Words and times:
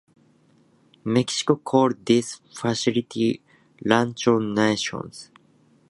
Mexico 1.03 1.57
called 1.57 2.03
this 2.07 2.39
facility 2.55 3.39
"rancho 3.85 4.39
nacional". 4.39 5.11